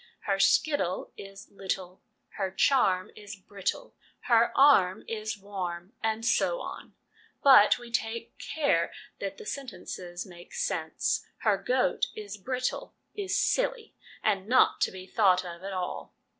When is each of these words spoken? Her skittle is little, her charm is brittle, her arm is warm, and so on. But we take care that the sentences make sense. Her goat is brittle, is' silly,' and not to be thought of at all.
Her 0.21 0.39
skittle 0.39 1.11
is 1.15 1.51
little, 1.51 2.01
her 2.29 2.49
charm 2.49 3.11
is 3.15 3.35
brittle, 3.35 3.93
her 4.21 4.51
arm 4.57 5.03
is 5.07 5.37
warm, 5.37 5.93
and 6.01 6.25
so 6.25 6.59
on. 6.59 6.95
But 7.43 7.77
we 7.77 7.91
take 7.91 8.35
care 8.39 8.91
that 9.19 9.37
the 9.37 9.45
sentences 9.45 10.25
make 10.25 10.55
sense. 10.55 11.23
Her 11.41 11.55
goat 11.55 12.07
is 12.15 12.37
brittle, 12.37 12.95
is' 13.13 13.39
silly,' 13.39 13.93
and 14.23 14.47
not 14.47 14.81
to 14.81 14.91
be 14.91 15.05
thought 15.05 15.45
of 15.45 15.61
at 15.61 15.71
all. 15.71 16.15